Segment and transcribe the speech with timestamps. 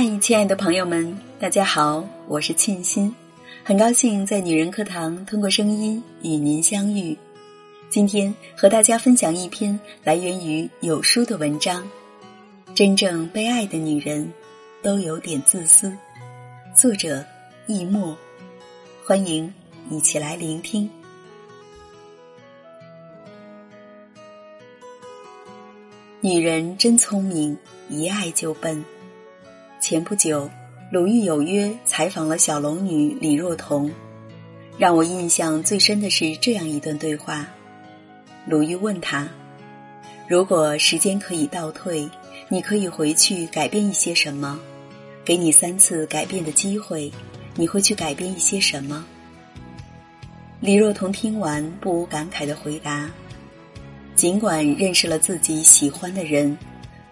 [0.00, 3.12] 嗨，亲爱的朋友们，大家好，我是沁心，
[3.64, 7.18] 很高兴在女人课堂通过声音与您相遇。
[7.90, 11.84] 今天和大家分享一篇来源于有书的文章：
[12.76, 14.32] 真正被爱的女人，
[14.84, 15.92] 都有点自私。
[16.76, 17.24] 作者：
[17.66, 18.16] 易墨，
[19.04, 19.52] 欢迎
[19.90, 20.88] 一起来聆听。
[26.20, 28.84] 女人真聪明，一爱就笨。
[29.80, 30.50] 前不久，
[30.90, 33.88] 鲁豫有约采访了小龙女李若彤，
[34.76, 37.46] 让我印象最深的是这样一段对话。
[38.44, 39.28] 鲁豫问他
[40.26, 42.10] ：“如果时间可以倒退，
[42.48, 44.58] 你可以回去改变一些什么？
[45.24, 47.10] 给你三次改变的机会，
[47.54, 49.06] 你会去改变一些什么？”
[50.58, 53.08] 李若彤听完，不无感慨的回答
[54.16, 56.58] ：“尽管认识了自己喜欢的人，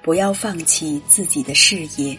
[0.03, 2.19] 不要放弃自己的事业。”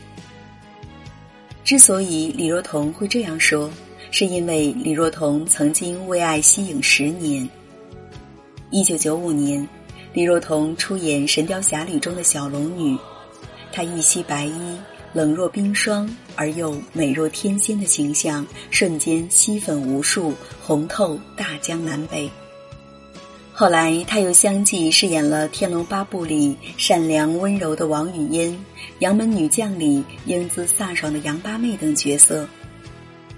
[1.68, 3.70] 之所以李若彤会这样说，
[4.10, 7.46] 是因为李若彤曾经为爱息影十年。
[8.72, 9.68] 一九九五年，
[10.14, 12.98] 李若彤出演《神雕侠侣》中的小龙女，
[13.70, 14.78] 她一袭白衣，
[15.12, 22.31] 冷若冰霜而又美若天仙的形象，瞬间吸粉无数，红透大江南北。
[23.59, 28.52] 后来，他又相继饰演了《天龙八部》里善良温柔的王语嫣，
[29.00, 32.47] 《杨门女将》里英姿飒爽的杨八妹等角色。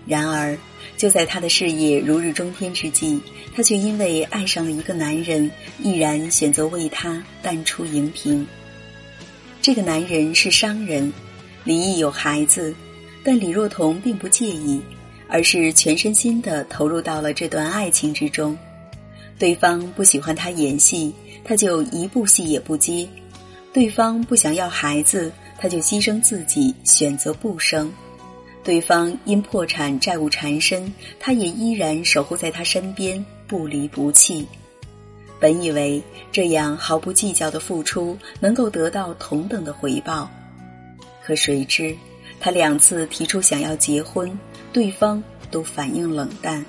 [0.05, 0.57] 然而，
[0.97, 3.21] 就在他的事业如日中天之际，
[3.55, 5.49] 他却因为爱上了一个男人，
[5.81, 8.45] 毅然选择为他淡出荧屏。
[9.61, 11.13] 这个男人是商人，
[11.63, 12.75] 离异有孩子，
[13.23, 14.81] 但李若彤并不介意，
[15.29, 18.57] 而是全身心的投入到了这段爱情之中。
[19.39, 21.13] 对方不喜欢他演戏，
[21.45, 23.07] 他就一部戏也不接；
[23.71, 27.87] 对方不想要孩子，他就牺牲自己选择不生；
[28.65, 34.45] 对方因破产债务缠身，他也依然守护在他身边不离不弃。
[35.39, 36.03] 本以为
[36.33, 40.29] 这样毫不计较的付出能够得到同等的回报，
[41.23, 41.95] 可谁知
[42.41, 44.37] 他两次提出想要结婚，
[44.73, 46.65] 对方都反应冷淡。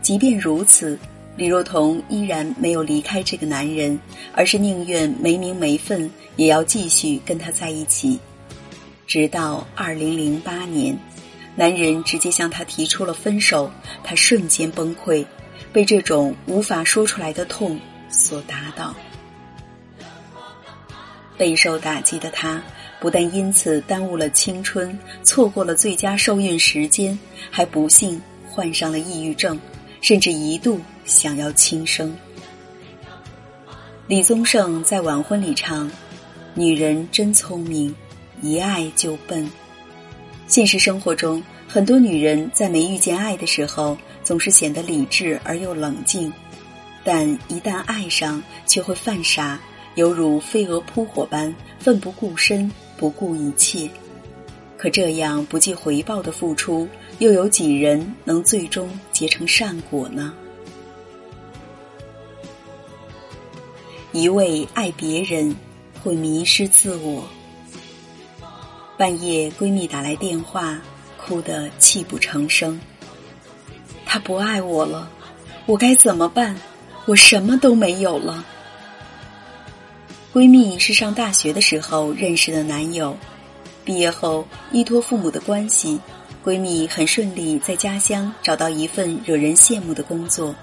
[0.00, 0.96] 即便如此。
[1.40, 3.98] 李若彤依然没有离开这个男人，
[4.34, 8.20] 而是宁愿没名没分，也要继续跟他在一起。
[9.06, 10.94] 直到二零零八年，
[11.56, 13.70] 男人直接向她提出了分手，
[14.04, 15.24] 她瞬间崩溃，
[15.72, 17.80] 被这种无法说出来的痛
[18.10, 18.94] 所打倒。
[21.38, 22.62] 备受打击的她，
[23.00, 27.18] 不但因此耽误了青春，错过了最佳受孕时间，
[27.50, 29.58] 还不幸患上了抑郁症。
[30.02, 32.16] 甚至一度想要轻生。
[34.06, 35.90] 李宗盛在晚婚里唱
[36.54, 37.94] ：“女人真聪明，
[38.40, 39.50] 一爱就笨。”
[40.46, 46.32] 现实生活中，很多女人在没遇见爱的时候，总是显得理智而又冷静，
[47.04, 49.60] 但一旦爱上，却会犯傻，
[49.96, 53.90] 犹如飞蛾扑火般奋不顾身，不顾一切。
[54.76, 56.88] 可这样不计回报的付出。
[57.18, 60.32] 又有几人能最终结成善果呢？
[64.12, 65.54] 一味爱别人，
[66.02, 67.28] 会迷失自我。
[68.96, 70.80] 半夜，闺蜜打来电话，
[71.16, 72.80] 哭得泣不成声。
[74.04, 75.08] 他不爱我了，
[75.64, 76.56] 我该怎么办？
[77.06, 78.44] 我什么都没有了。
[80.34, 83.16] 闺蜜是上大学的时候认识的男友，
[83.84, 86.00] 毕业后依托父母的关系。
[86.44, 90.54] 闺蜜很顺利在家乡找到一份惹人羡慕的工作，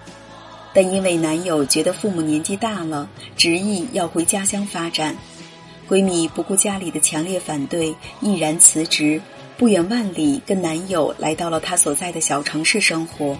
[0.73, 5.15] 但因为男友觉得父母年纪大了，执意要回家乡发展，
[5.89, 9.21] 闺蜜不顾家里的强烈反对，毅然辞职，
[9.57, 13.37] 不远万里跟男友来到了她所在的小城市生活。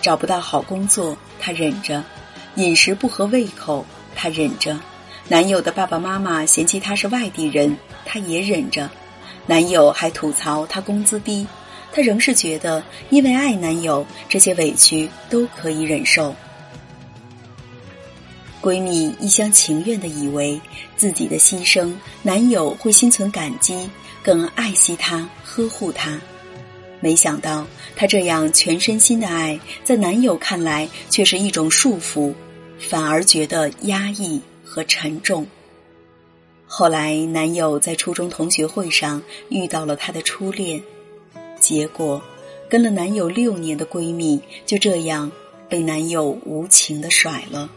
[0.00, 2.02] 找不到好工作，她忍着；
[2.56, 3.84] 饮食不合胃口，
[4.16, 4.74] 她忍着；
[5.28, 8.90] 男友的爸爸妈妈嫌弃她是外地人，她也忍着。
[9.46, 11.46] 男友还吐槽她工资低，
[11.92, 16.34] 她仍是觉得因为爱男友，这些委屈都可以忍受。
[18.62, 20.60] 闺蜜一厢情愿的以为
[20.96, 21.92] 自己的牺牲，
[22.22, 23.88] 男友会心存感激，
[24.22, 26.20] 更爱惜她、呵护她。
[27.00, 27.66] 没想到
[27.96, 32.34] 她这样全身心的爱，在男友看来却是一种束缚，
[32.78, 35.46] 反而觉得压抑和沉重。
[36.66, 40.82] 后来，男友在初中同学会上遇到了他的初恋，
[41.60, 42.20] 结果
[42.68, 45.30] 跟了男友六年的闺蜜就这样
[45.68, 47.70] 被男友无情的甩了。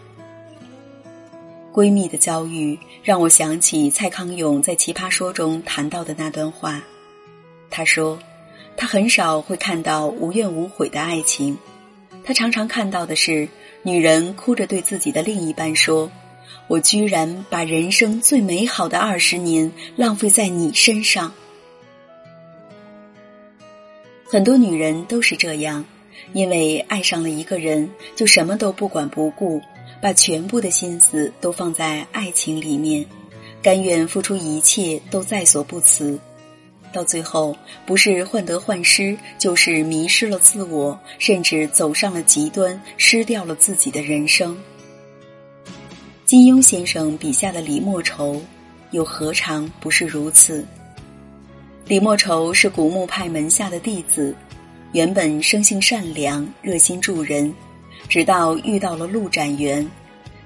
[1.74, 6.82] 闺蜜的遭遇让我想起蔡康永在《奇葩说》中谈到的那段话：
[7.70, 8.20] 他说，
[8.78, 11.58] 他很少会看到无怨无悔的爱情，
[12.24, 13.50] 他常常看到的是
[13.82, 16.12] 女人哭着对自己的另一半说
[16.70, 21.34] ：“我居然把人生最美好的二十年浪费在你身上。”
[24.34, 25.86] 很多女人都是这样，
[26.34, 29.62] 因为爱上了一个人，就什么都不管不顾，
[30.02, 33.06] 把全部的心思都放在爱情里面，
[33.62, 36.20] 甘愿付出一切都在所不辞。
[36.92, 44.58] 到最后，不是患得患失，就是迷失了自我，甚至走上了极端，失掉了自己的人生。
[46.26, 48.42] 金庸先生笔下的李莫愁，
[48.90, 50.66] 又何尝不是如此？
[51.86, 54.34] 李莫愁是古墓派门下的弟子，
[54.94, 57.54] 原本生性善良，热心助人，
[58.08, 59.86] 直到遇到了陆展元。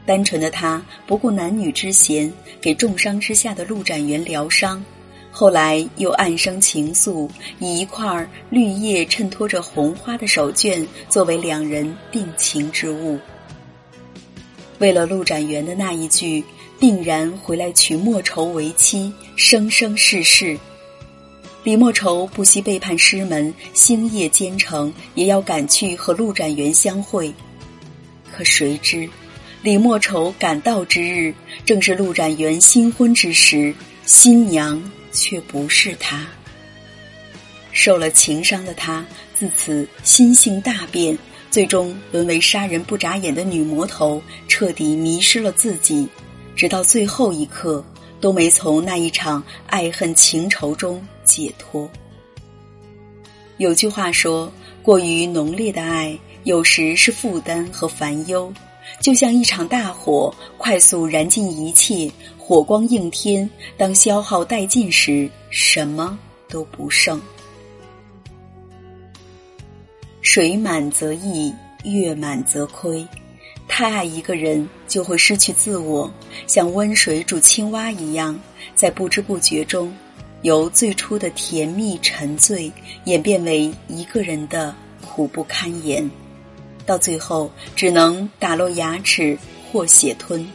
[0.04, 4.84] 单纯的他不顾男女之嫌，给重伤之下的陆展元疗伤。
[5.30, 7.30] 后来又暗生情愫，
[7.60, 13.20] 以一块绿叶衬托着红花的手绢作为两人定情之物。
[14.80, 16.44] 为了陆展元的那一句
[16.80, 20.58] “定然回来娶莫愁为妻”，生生世世。
[21.68, 27.34] 李莫愁不惜背叛师门，星夜兼程，也要赶去和陆展元相会。
[28.32, 29.10] 可谁知，
[29.62, 31.36] 李莫愁赶到之日，
[31.66, 33.76] 正是陆展元新婚之时，
[34.06, 34.82] 新娘
[35.12, 36.26] 却不是他。
[37.74, 39.06] 受了情伤的他，
[39.38, 41.20] 自此心性大变，
[41.52, 46.08] 最终沦为杀人不眨眼的女魔头，彻底迷失了自己，
[46.56, 47.84] 直到最后一刻。
[48.20, 51.88] 都没从那一场爱恨情仇中解脱。
[53.58, 54.52] 有句话说
[54.82, 58.52] ：“过于浓烈的爱，有时是负担和烦忧，
[59.02, 63.48] 就像一场大火，快速燃尽一切，火光映天。
[63.78, 67.22] 当消耗殆尽时，什么都不剩。
[70.22, 71.54] 水满则溢，
[71.84, 73.06] 月满则亏。”
[73.70, 76.10] 太爱一个人，就会失去自我，
[76.48, 78.40] 像温水煮青蛙一样，
[78.76, 79.94] 在不知不觉中，
[80.48, 82.72] 由最初的甜蜜沉醉，
[83.04, 84.74] 演变为一个人的
[85.06, 86.10] 苦不堪言，
[86.86, 89.38] 到最后只能打落牙齿
[89.70, 90.48] 或血吞。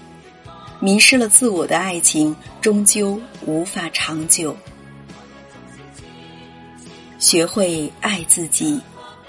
[0.81, 4.57] 迷失了自我的爱情，终究无法长久。
[7.19, 8.81] 学会爱自己，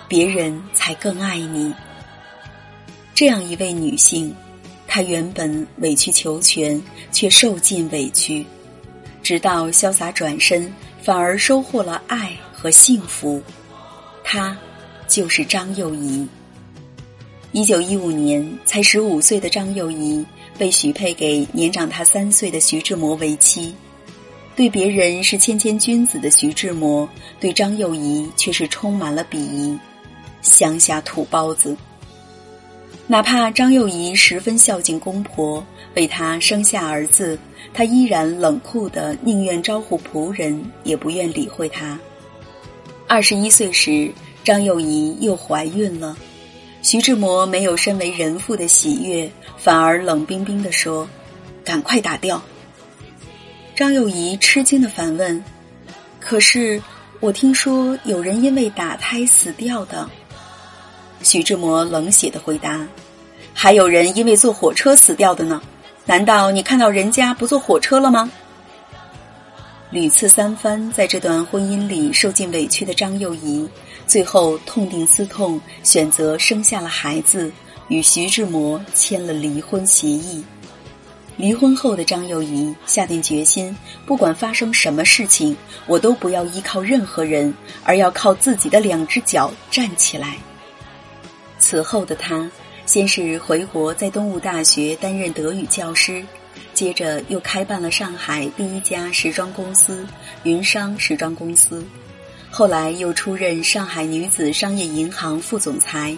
[0.07, 1.73] 别人才更爱你。
[3.13, 4.33] 这样一位女性，
[4.87, 6.81] 她原本委曲求全，
[7.11, 8.45] 却受尽委屈，
[9.23, 10.71] 直到潇洒转身，
[11.01, 13.41] 反而收获了爱和幸福。
[14.23, 14.55] 她
[15.07, 16.27] 就是张幼仪。
[17.53, 20.25] 一九一五年，才十五岁的张幼仪
[20.57, 23.73] 被许配给年长她三岁的徐志摩为妻。
[24.55, 27.09] 对别人是谦谦君子的徐志摩，
[27.39, 29.77] 对张幼仪却是充满了鄙夷，
[30.41, 31.75] 乡下土包子。
[33.05, 35.63] 哪怕张幼仪十分孝敬公婆，
[35.95, 37.37] 为他生下儿子，
[37.73, 41.99] 他依然冷酷的宁愿招呼仆人，也不愿理会他。
[43.05, 44.09] 二十一岁时，
[44.43, 46.17] 张幼仪又怀孕了，
[46.81, 51.07] 徐志摩没有身为人父的喜悦，反而冷冰冰的说
[51.63, 52.41] ：“赶快打掉。”
[53.75, 55.43] 张幼仪吃惊的反问
[56.21, 56.81] ：“可是
[57.19, 60.09] 我听说有人因为打胎死掉的。”
[61.23, 62.85] 徐志摩冷血的回答
[63.55, 65.61] ：“还有人因为坐火车死掉的呢，
[66.05, 68.29] 难道你看到人家不坐火车了吗？”
[69.89, 73.67] 屡次三番在这段婚姻里受尽委屈的张幼仪，
[74.07, 77.51] 最后痛定思痛，选择生下了孩子，
[77.89, 80.43] 与徐志摩签了离婚协议。
[81.37, 83.75] 离婚后的张幼仪下定决心，
[84.05, 85.55] 不管发生什么事情，
[85.87, 87.53] 我都不要依靠任何人，
[87.83, 90.37] 而要靠自己的两只脚站起来。
[91.73, 92.47] 此后的他，
[92.85, 96.23] 先是回国在东吴大学担任德语教师，
[96.71, 100.05] 接着又开办了上海第一家时装公司——
[100.45, 101.83] 云商时装公司，
[102.51, 106.15] 后来又出任上海女子商业银行副总裁。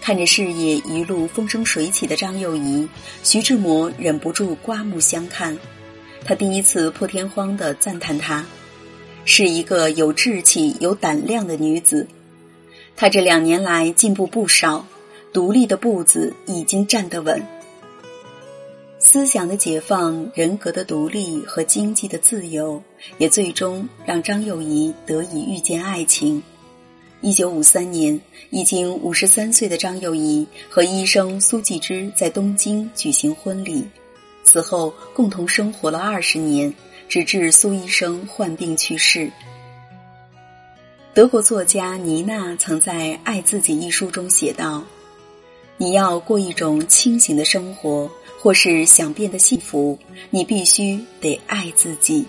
[0.00, 2.88] 看着事业一路风生水起的张幼仪，
[3.24, 5.58] 徐志摩忍不住刮目相看。
[6.24, 8.46] 他第一次破天荒地赞叹她，
[9.24, 12.06] 是一个有志气、有胆量的女子。
[12.96, 14.86] 他这两年来进步不少，
[15.32, 17.46] 独立的步子已经站得稳。
[18.98, 22.82] 思想的解放、人格的独立和经济的自由，
[23.18, 26.42] 也最终让张幼仪得以遇见爱情。
[27.20, 28.18] 一九五三年，
[28.50, 33.86] 已经五十三岁的张幼仪和医生苏纪之在东京举行婚礼，
[34.42, 36.72] 此后共同生活了二十年，
[37.08, 39.30] 直至苏医生患病去世。
[41.16, 42.92] 德国作家妮娜曾在
[43.24, 44.84] 《爱自己》一书中写道
[45.78, 52.26] ：“你要过一种清醒的生活，或是想变得幸福，你必须得爱自己。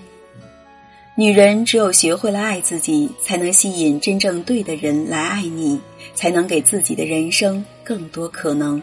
[1.18, 5.78] 女人只有学会了爱自己，才能吸引真正对的人来爱你，
[6.16, 8.82] 才能给自己的人生更多可能。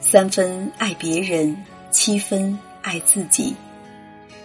[0.00, 1.54] 三分爱别人，
[1.90, 3.54] 七分爱自己。”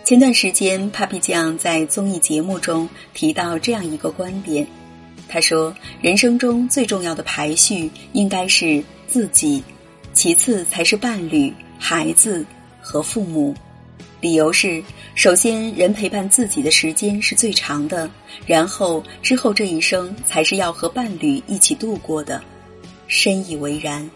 [0.09, 4.65] 前段时间，Papi 酱在综艺节目中提到这样一个观点，
[5.27, 9.63] 他说：“人生中最重要的排序应该是自己，
[10.11, 12.43] 其次才是伴侣、孩子
[12.81, 13.53] 和父母。
[14.19, 14.81] 理由是，
[15.13, 18.09] 首先人陪伴自己的时间是最长的，
[18.47, 22.41] 然后之后这一生才是要和伴侣一起度过的。
[23.05, 24.09] 深以为然。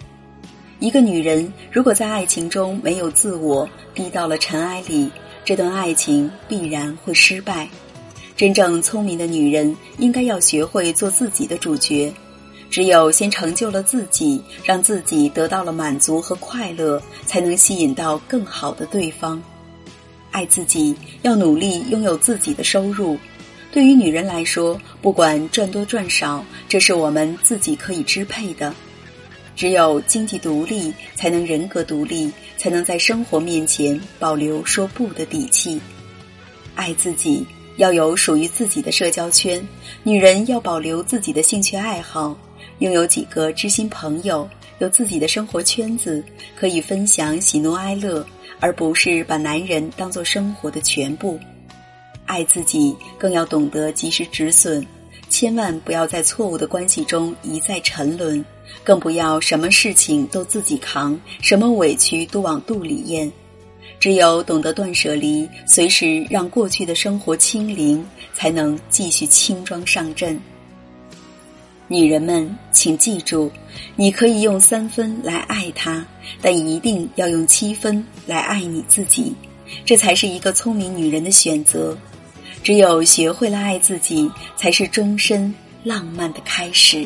[0.80, 5.12] 一个女人如果在爱情中没有自我，低到了尘埃里。”
[5.46, 7.68] 这段爱情必然会失败。
[8.36, 12.12] 真正聪明的女人应该要学会做自己的主角。
[12.70, 19.40] 只有先成就了自己，让自己得到了满足和快乐，才能吸引到更好的对方。
[20.32, 23.16] 爱自己，要努力拥有自己的收入。
[23.72, 28.74] 对于女人来说，不管赚多赚少，这是我们自己可以支配的。
[29.56, 35.80] 只有经济独立，才能人格独立，才能在生活面前保留说不的底气。
[36.76, 37.46] 爱自己，
[37.78, 39.66] 要有属于自己的社交圈。
[40.04, 42.36] 女人要保留自己的兴趣爱好，
[42.80, 46.24] 拥有几个知心朋友，有自己的生活圈子，
[46.56, 48.26] 可以分享喜怒哀乐，
[48.60, 51.40] 而不是把男人当做生活的全部。
[52.26, 54.86] 爱自己，更要懂得及时止损。
[55.34, 58.46] 千万不要在错误的关系中一再沉沦，
[58.84, 63.32] 更不要什么事情都自己扛，什么委屈都往肚里咽。
[64.00, 70.40] 只有懂得断舍离，随时让过去的生活清零，才能继续轻装上阵。
[71.88, 73.52] 女人们，请记住，
[73.96, 76.06] 你可以用三分来爱他，
[76.44, 79.34] 但一定要用七分来爱你自己，
[79.84, 81.98] 这才是一个聪明女人的选择。
[82.64, 85.54] 只有学会了爱自己，才是终身
[85.84, 87.06] 浪漫的开始。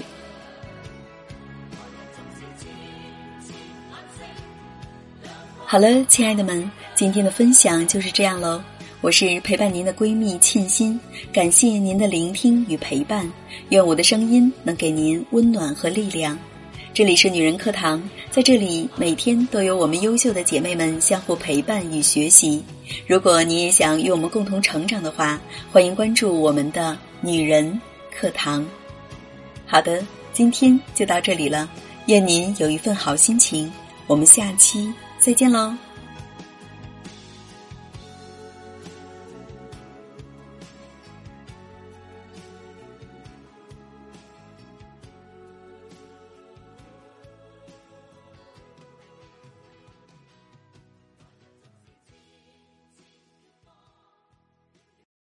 [5.65, 8.61] 好了，亲爱的们，今天的分享就是这样喽。
[9.01, 10.99] 我是陪伴您的闺蜜沁心，
[11.33, 13.29] 感谢您的聆听与陪伴，
[13.69, 16.37] 愿我的声音能给您温暖和力量。
[16.97, 18.01] 这里是女人课堂，
[18.31, 22.63] 在这里每天都有我们优秀的姐妹们相互陪伴与学习。
[23.05, 25.39] 如果你也想与我们共同成长的话，
[25.71, 27.79] 欢迎关注我们的女人
[28.11, 28.65] 课堂。
[29.67, 31.69] 好的，今天就到这里了，
[32.07, 33.71] 愿您有一份好心情。
[34.07, 35.77] 我们下期再见喽。